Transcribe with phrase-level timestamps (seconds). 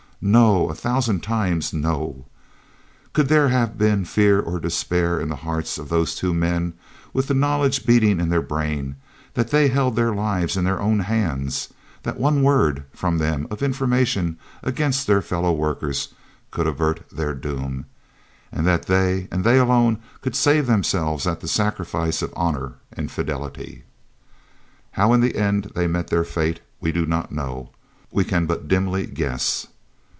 [0.23, 2.25] No a thousand times, No!
[3.11, 6.73] Could there have been fear or despair in the hearts of those two men,
[7.11, 8.97] with the knowledge beating in their brains
[9.33, 11.69] that they held their lives in their own hands,
[12.03, 16.09] that one word from them of information against their fellow workers
[16.51, 17.87] could avert their doom,
[18.51, 23.09] and that they, and they alone, could save themselves at the sacrifice of honour and
[23.09, 23.85] fidelity?
[24.91, 27.71] How in the end they met their fate we do not know
[28.11, 29.65] we can but dimly guess.